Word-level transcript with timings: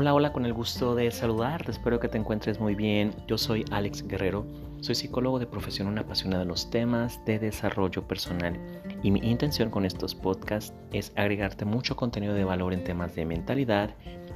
Hola, 0.00 0.14
hola, 0.14 0.32
con 0.32 0.46
el 0.46 0.52
gusto 0.52 0.94
de 0.94 1.10
saludarte, 1.10 1.72
espero 1.72 1.98
que 1.98 2.06
te 2.06 2.18
encuentres 2.18 2.60
muy 2.60 2.76
bien. 2.76 3.12
Yo 3.26 3.36
soy 3.36 3.64
Alex 3.72 4.06
Guerrero, 4.06 4.46
soy 4.80 4.94
psicólogo 4.94 5.40
de 5.40 5.48
profesión, 5.48 5.88
una 5.88 6.02
apasionada 6.02 6.44
de 6.44 6.48
los 6.48 6.70
temas 6.70 7.20
de 7.24 7.40
desarrollo 7.40 8.06
personal 8.06 8.56
y 9.02 9.10
mi 9.10 9.18
intención 9.28 9.70
con 9.70 9.84
estos 9.84 10.14
podcasts 10.14 10.72
es 10.92 11.12
agregarte 11.16 11.64
mucho 11.64 11.96
contenido 11.96 12.32
de 12.34 12.44
valor 12.44 12.74
en 12.74 12.84
temas 12.84 13.16
de 13.16 13.24
mentalidad, 13.24 13.90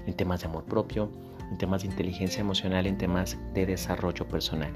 en 0.05 0.15
temas 0.15 0.41
de 0.41 0.49
amor 0.49 0.65
propio, 0.65 1.09
en 1.49 1.59
temas 1.59 1.83
de 1.83 1.91
inteligencia 1.91 2.41
emocional, 2.41 2.89
en 2.89 2.99
temas 2.99 3.39
de 3.55 3.65
desarrollo 3.65 4.27
personal. 4.27 4.73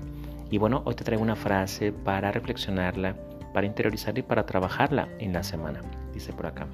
Y 0.52 0.58
bueno, 0.58 0.82
hoy 0.84 0.94
te 0.94 1.02
traigo 1.02 1.24
una 1.24 1.34
frase 1.34 1.90
para 1.90 2.30
reflexionarla, 2.30 3.16
para 3.52 3.66
interiorizarla 3.66 4.20
y 4.20 4.22
para 4.22 4.46
trabajarla 4.46 5.08
en 5.18 5.32
la 5.32 5.42
semana. 5.42 5.80
Dice 6.14 6.32
por 6.32 6.46
acá. 6.46 6.68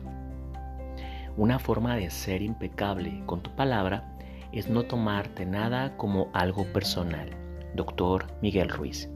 Una 1.39 1.59
forma 1.59 1.97
de 1.97 2.11
ser 2.11 2.43
impecable 2.43 3.23
con 3.25 3.41
tu 3.41 3.51
palabra 3.57 4.13
es 4.53 4.69
no 4.69 4.83
tomarte 4.83 5.47
nada 5.47 5.97
como 5.97 6.29
algo 6.35 6.71
personal. 6.75 7.31
Doctor 7.75 8.27
Miguel 8.43 8.69
Ruiz. 8.69 9.09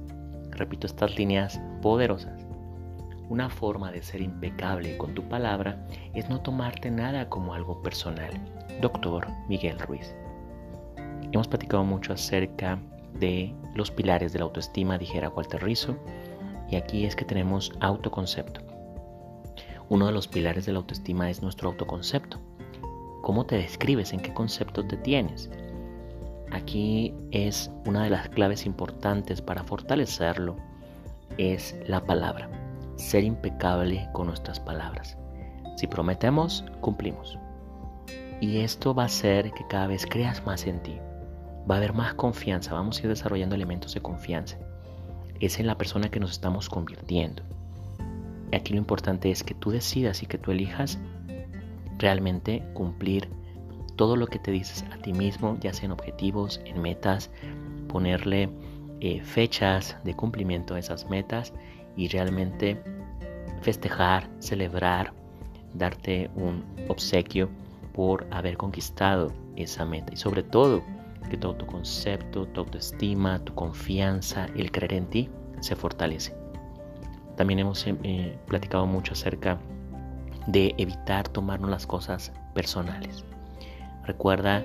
Repito 0.50 0.86
estas 0.86 1.14
líneas 1.18 1.60
poderosas. 1.82 2.46
Una 3.28 3.50
forma 3.50 3.92
de 3.92 4.02
ser 4.02 4.22
impecable 4.22 4.96
con 4.96 5.14
tu 5.14 5.28
palabra 5.28 5.86
es 6.14 6.30
no 6.30 6.40
tomarte 6.40 6.90
nada 6.90 7.28
como 7.28 7.52
algo 7.52 7.82
personal. 7.82 8.32
Doctor 8.80 9.26
Miguel 9.46 9.78
Ruiz. 9.78 10.16
Hemos 11.32 11.48
platicado 11.48 11.84
mucho 11.84 12.14
acerca 12.14 12.78
de 13.20 13.54
los 13.74 13.90
pilares 13.90 14.32
de 14.32 14.38
la 14.38 14.46
autoestima, 14.46 14.96
dijera 14.96 15.28
Walter 15.28 15.62
Rizzo, 15.62 15.98
y 16.70 16.76
aquí 16.76 17.04
es 17.04 17.14
que 17.14 17.26
tenemos 17.26 17.72
autoconcepto. 17.80 18.75
Uno 19.88 20.06
de 20.06 20.12
los 20.12 20.26
pilares 20.26 20.66
de 20.66 20.72
la 20.72 20.78
autoestima 20.78 21.30
es 21.30 21.42
nuestro 21.42 21.68
autoconcepto. 21.68 22.40
¿Cómo 23.22 23.46
te 23.46 23.56
describes? 23.56 24.12
¿En 24.12 24.20
qué 24.20 24.34
concepto 24.34 24.84
te 24.84 24.96
tienes? 24.96 25.48
Aquí 26.50 27.14
es 27.30 27.70
una 27.86 28.04
de 28.04 28.10
las 28.10 28.28
claves 28.28 28.66
importantes 28.66 29.40
para 29.40 29.62
fortalecerlo, 29.62 30.56
es 31.38 31.76
la 31.86 32.04
palabra. 32.04 32.48
Ser 32.96 33.22
impecable 33.24 34.08
con 34.12 34.26
nuestras 34.26 34.58
palabras. 34.58 35.16
Si 35.76 35.86
prometemos, 35.86 36.64
cumplimos. 36.80 37.38
Y 38.40 38.58
esto 38.58 38.94
va 38.94 39.04
a 39.04 39.06
hacer 39.06 39.52
que 39.52 39.66
cada 39.68 39.86
vez 39.86 40.04
creas 40.06 40.44
más 40.44 40.66
en 40.66 40.82
ti. 40.82 40.98
Va 41.70 41.76
a 41.76 41.78
haber 41.78 41.92
más 41.92 42.14
confianza, 42.14 42.74
vamos 42.74 42.98
a 42.98 43.02
ir 43.02 43.08
desarrollando 43.08 43.54
elementos 43.54 43.94
de 43.94 44.00
confianza. 44.00 44.58
Es 45.40 45.60
en 45.60 45.66
la 45.66 45.76
persona 45.76 46.10
que 46.10 46.20
nos 46.20 46.32
estamos 46.32 46.68
convirtiendo. 46.68 47.42
Aquí 48.52 48.72
lo 48.72 48.78
importante 48.78 49.30
es 49.30 49.42
que 49.42 49.54
tú 49.54 49.70
decidas 49.70 50.22
y 50.22 50.26
que 50.26 50.38
tú 50.38 50.52
elijas 50.52 50.98
realmente 51.98 52.62
cumplir 52.74 53.28
todo 53.96 54.16
lo 54.16 54.26
que 54.26 54.38
te 54.38 54.50
dices 54.50 54.84
a 54.92 54.98
ti 54.98 55.12
mismo, 55.12 55.56
ya 55.60 55.72
sea 55.72 55.86
en 55.86 55.92
objetivos, 55.92 56.60
en 56.64 56.80
metas, 56.82 57.30
ponerle 57.88 58.50
eh, 59.00 59.22
fechas 59.22 59.96
de 60.04 60.14
cumplimiento 60.14 60.74
a 60.74 60.78
esas 60.78 61.08
metas 61.08 61.52
y 61.96 62.08
realmente 62.08 62.82
festejar, 63.62 64.28
celebrar, 64.38 65.12
darte 65.74 66.30
un 66.34 66.64
obsequio 66.88 67.48
por 67.92 68.26
haber 68.30 68.56
conquistado 68.56 69.32
esa 69.56 69.84
meta 69.86 70.12
y 70.12 70.16
sobre 70.16 70.42
todo 70.42 70.82
que 71.30 71.36
todo 71.36 71.56
tu 71.56 71.66
concepto, 71.66 72.46
tu 72.46 72.60
autoestima, 72.60 73.38
tu 73.40 73.54
confianza, 73.54 74.46
el 74.54 74.70
creer 74.70 74.92
en 74.92 75.06
ti 75.06 75.30
se 75.60 75.74
fortalece. 75.74 76.45
También 77.36 77.60
hemos 77.60 77.86
eh, 77.86 78.38
platicado 78.46 78.86
mucho 78.86 79.12
acerca 79.12 79.58
de 80.46 80.74
evitar 80.78 81.28
tomarnos 81.28 81.70
las 81.70 81.86
cosas 81.86 82.32
personales. 82.54 83.24
Recuerda 84.04 84.64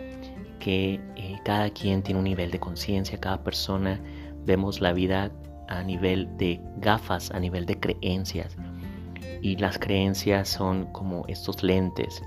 que 0.59 1.01
eh, 1.15 1.39
cada 1.43 1.69
quien 1.71 2.03
tiene 2.03 2.19
un 2.19 2.25
nivel 2.25 2.51
de 2.51 2.59
conciencia, 2.59 3.19
cada 3.19 3.43
persona 3.43 3.99
vemos 4.45 4.79
la 4.79 4.93
vida 4.93 5.31
a 5.67 5.83
nivel 5.83 6.37
de 6.37 6.61
gafas, 6.77 7.31
a 7.31 7.39
nivel 7.39 7.65
de 7.65 7.79
creencias. 7.79 8.55
Y 9.41 9.57
las 9.57 9.79
creencias 9.79 10.49
son 10.49 10.85
como 10.91 11.25
estos 11.27 11.63
lentes. 11.63 12.21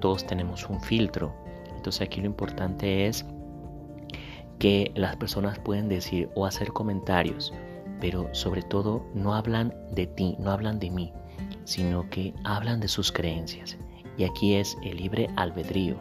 Todos 0.00 0.26
tenemos 0.26 0.68
un 0.68 0.80
filtro. 0.80 1.34
Entonces 1.76 2.02
aquí 2.02 2.20
lo 2.20 2.26
importante 2.26 3.06
es 3.06 3.26
que 4.58 4.90
las 4.94 5.16
personas 5.16 5.58
pueden 5.58 5.88
decir 5.88 6.30
o 6.34 6.46
hacer 6.46 6.72
comentarios 6.72 7.52
pero 8.00 8.28
sobre 8.32 8.62
todo 8.62 9.04
no 9.14 9.34
hablan 9.34 9.74
de 9.92 10.06
ti, 10.06 10.36
no 10.38 10.50
hablan 10.50 10.78
de 10.78 10.90
mí, 10.90 11.12
sino 11.64 12.08
que 12.10 12.34
hablan 12.44 12.80
de 12.80 12.88
sus 12.88 13.12
creencias. 13.12 13.76
Y 14.16 14.24
aquí 14.24 14.54
es 14.54 14.76
el 14.82 14.96
libre 14.96 15.28
albedrío, 15.36 15.96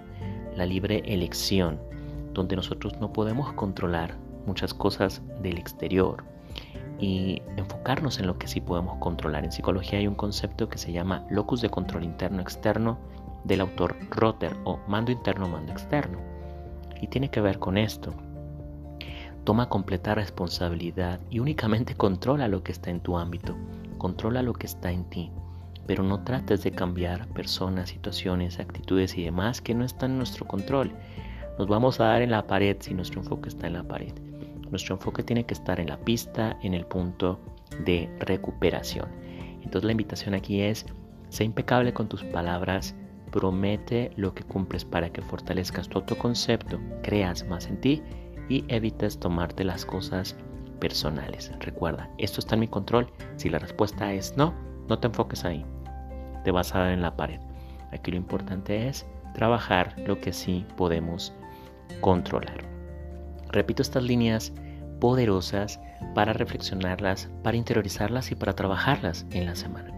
la 0.56 0.66
libre 0.66 1.04
elección, 1.06 1.80
donde 2.34 2.56
nosotros 2.56 3.00
no 3.00 3.14
podemos 3.14 3.54
controlar 3.54 4.16
muchas 4.46 4.74
cosas 4.74 5.22
del 5.42 5.58
exterior 5.58 6.24
y 7.00 7.42
enfocarnos 7.58 8.20
en 8.20 8.28
lo 8.28 8.38
que 8.38 8.48
sí 8.48 8.62
podemos 8.62 8.98
controlar. 9.00 9.44
En 9.44 9.52
psicología 9.52 10.00
hay 10.00 10.08
un 10.08 10.16
concepto 10.16 10.68
que 10.70 10.78
se 10.78 10.92
llama 10.92 11.26
locus 11.30 11.62
de 11.62 11.70
control 11.70 12.04
interno-externo 12.04 12.98
del 13.44 13.62
autor 13.62 13.96
Rotter 14.10 14.56
o 14.64 14.80
mando 14.88 15.12
interno-mando 15.12 15.72
externo. 15.72 16.20
Y 17.00 17.08
tiene 17.08 17.30
que 17.30 17.42
ver 17.42 17.60
con 17.60 17.78
esto. 17.78 18.14
Toma 19.48 19.70
completa 19.70 20.14
responsabilidad 20.14 21.22
y 21.30 21.40
únicamente 21.40 21.96
controla 21.96 22.50
lo 22.50 22.64
que 22.64 22.74
está 22.74 22.90
en 22.90 23.00
tu 23.00 23.18
ámbito, 23.18 23.56
controla 23.98 24.42
lo 24.42 24.52
que 24.52 24.68
está 24.68 24.92
en 24.92 25.06
ti, 25.06 25.32
pero 25.86 26.04
no 26.04 26.22
trates 26.26 26.64
de 26.64 26.72
cambiar 26.72 27.30
personas, 27.30 27.88
situaciones, 27.88 28.60
actitudes 28.60 29.18
y 29.18 29.24
demás 29.24 29.62
que 29.62 29.74
no 29.74 29.86
están 29.86 30.12
en 30.12 30.18
nuestro 30.18 30.46
control. 30.46 30.92
Nos 31.58 31.70
vamos 31.70 32.02
a 32.02 32.08
dar 32.08 32.24
en 32.24 32.32
la 32.32 32.46
pared 32.46 32.76
si 32.82 32.94
nuestro 32.94 33.22
enfoque 33.22 33.48
está 33.48 33.68
en 33.68 33.74
la 33.76 33.84
pared. 33.84 34.12
Nuestro 34.70 34.96
enfoque 34.96 35.24
tiene 35.24 35.46
que 35.46 35.54
estar 35.54 35.80
en 35.80 35.88
la 35.88 35.98
pista, 35.98 36.58
en 36.62 36.74
el 36.74 36.86
punto 36.86 37.40
de 37.86 38.14
recuperación. 38.20 39.08
Entonces 39.64 39.86
la 39.86 39.94
invitación 39.94 40.34
aquí 40.34 40.60
es, 40.60 40.86
sé 41.30 41.46
impecable 41.46 41.94
con 41.94 42.10
tus 42.10 42.26
palabras, 42.26 42.98
promete 43.32 44.12
lo 44.18 44.34
que 44.34 44.44
cumples 44.44 44.84
para 44.84 45.10
que 45.10 45.22
fortalezcas 45.22 45.88
tu 45.88 46.00
autoconcepto, 46.00 46.82
creas 47.02 47.48
más 47.48 47.68
en 47.68 47.80
ti 47.80 48.04
y 48.50 48.66
evites 48.68 49.20
tomarte 49.20 49.64
las 49.64 49.86
cosas 49.86 50.36
personales. 50.80 51.52
Recuerda, 51.60 52.10
esto 52.18 52.40
está 52.40 52.56
en 52.56 52.62
mi 52.62 52.68
control. 52.68 53.08
Si 53.36 53.50
la 53.50 53.60
respuesta 53.60 54.14
es 54.14 54.36
no, 54.38 54.54
no 54.88 55.00
te 55.00 55.08
enfoques 55.08 55.44
ahí. 55.46 55.66
Te 56.44 56.52
vas 56.52 56.74
a 56.74 56.80
dar 56.80 56.92
en 56.92 57.02
la 57.02 57.16
pared. 57.16 57.40
Aquí 57.92 58.12
lo 58.12 58.18
importante 58.18 58.88
es 58.88 59.06
trabajar 59.34 59.96
lo 60.06 60.20
que 60.20 60.34
sí 60.34 60.66
podemos 60.76 61.34
controlar. 62.02 62.64
Repito 63.50 63.82
estas 63.82 64.04
líneas 64.04 64.54
poderosas 65.00 65.80
para 66.14 66.34
reflexionarlas, 66.34 67.30
para 67.44 67.58
interiorizarlas 67.58 68.32
y 68.32 68.36
para 68.36 68.54
trabajarlas 68.54 69.26
en 69.32 69.46
la 69.46 69.56
semana. 69.56 69.94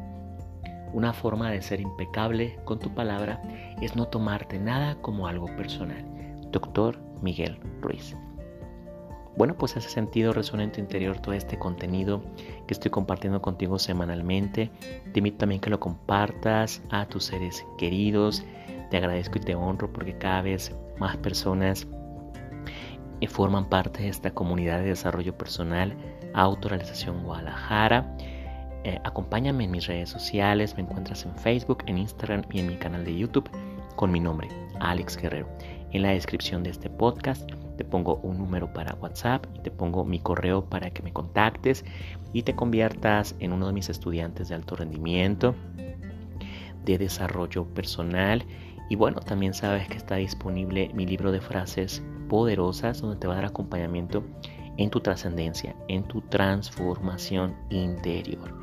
Una 0.93 1.13
forma 1.13 1.51
de 1.51 1.61
ser 1.61 1.79
impecable 1.79 2.59
con 2.65 2.79
tu 2.79 2.93
palabra 2.93 3.41
es 3.81 3.95
no 3.95 4.07
tomarte 4.07 4.59
nada 4.59 4.95
como 5.01 5.27
algo 5.27 5.45
personal. 5.55 6.03
Doctor 6.51 6.99
Miguel 7.21 7.59
Ruiz. 7.81 8.15
Bueno, 9.39 9.55
pues 9.55 9.77
hace 9.77 9.87
sentido 9.87 10.33
resuena 10.33 10.65
en 10.65 10.73
tu 10.73 10.81
interior 10.81 11.17
todo 11.17 11.33
este 11.33 11.57
contenido 11.57 12.21
que 12.67 12.73
estoy 12.73 12.91
compartiendo 12.91 13.41
contigo 13.41 13.79
semanalmente. 13.79 14.69
Te 15.13 15.19
invito 15.21 15.37
también 15.37 15.61
que 15.61 15.69
lo 15.69 15.79
compartas 15.79 16.81
a 16.89 17.05
tus 17.05 17.23
seres 17.23 17.65
queridos. 17.77 18.43
Te 18.91 18.97
agradezco 18.97 19.37
y 19.37 19.41
te 19.41 19.55
honro 19.55 19.93
porque 19.93 20.17
cada 20.17 20.41
vez 20.41 20.75
más 20.97 21.15
personas 21.15 21.87
eh, 23.21 23.27
forman 23.27 23.69
parte 23.69 24.03
de 24.03 24.09
esta 24.09 24.29
comunidad 24.29 24.79
de 24.79 24.87
desarrollo 24.87 25.37
personal, 25.37 25.95
Autorrealización 26.33 27.23
Guadalajara. 27.23 28.13
Eh, 28.83 28.99
acompáñame 29.05 29.63
en 29.63 29.71
mis 29.71 29.87
redes 29.87 30.09
sociales, 30.09 30.75
me 30.75 30.81
encuentras 30.81 31.23
en 31.23 31.33
Facebook, 31.37 31.85
en 31.85 31.97
Instagram 31.97 32.41
y 32.51 32.59
en 32.59 32.67
mi 32.67 32.75
canal 32.75 33.05
de 33.05 33.17
YouTube 33.17 33.49
con 33.95 34.11
mi 34.11 34.19
nombre, 34.19 34.49
Alex 34.81 35.15
Guerrero. 35.15 35.47
En 35.91 36.01
la 36.01 36.09
descripción 36.09 36.61
de 36.61 36.71
este 36.71 36.89
podcast 36.89 37.49
te 37.79 37.85
pongo 37.85 38.19
un 38.23 38.37
número 38.37 38.73
para 38.73 38.93
WhatsApp 38.95 39.45
y 39.55 39.59
te 39.59 39.71
pongo 39.71 40.03
mi 40.03 40.19
correo 40.19 40.65
para 40.65 40.89
que 40.89 41.01
me 41.01 41.13
contactes 41.13 41.85
y 42.33 42.43
te 42.43 42.53
conviertas 42.53 43.37
en 43.39 43.53
uno 43.53 43.67
de 43.67 43.71
mis 43.71 43.87
estudiantes 43.87 44.49
de 44.49 44.55
alto 44.55 44.75
rendimiento, 44.75 45.55
de 46.83 46.97
desarrollo 46.97 47.63
personal. 47.73 48.43
Y 48.89 48.97
bueno, 48.97 49.21
también 49.21 49.53
sabes 49.53 49.87
que 49.87 49.95
está 49.95 50.17
disponible 50.17 50.91
mi 50.93 51.05
libro 51.05 51.31
de 51.31 51.39
frases 51.39 52.03
poderosas 52.27 52.99
donde 52.99 53.15
te 53.15 53.27
va 53.27 53.35
a 53.35 53.37
dar 53.37 53.45
acompañamiento 53.45 54.25
en 54.75 54.89
tu 54.89 54.99
trascendencia, 54.99 55.73
en 55.87 56.03
tu 56.03 56.19
transformación 56.19 57.55
interior. 57.69 58.59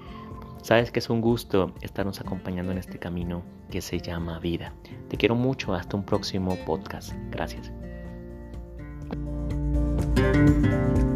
Sabes 0.60 0.90
que 0.90 0.98
es 0.98 1.08
un 1.08 1.22
gusto 1.22 1.72
estarnos 1.80 2.20
acompañando 2.20 2.70
en 2.70 2.76
este 2.76 2.98
camino 2.98 3.42
que 3.70 3.80
se 3.80 3.98
llama 3.98 4.40
vida. 4.40 4.74
Te 5.08 5.16
quiero 5.16 5.36
mucho, 5.36 5.72
hasta 5.72 5.96
un 5.96 6.04
próximo 6.04 6.54
podcast. 6.66 7.14
Gracias. 7.30 7.72
Música 10.34 11.15